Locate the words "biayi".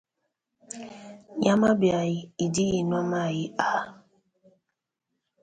1.79-2.17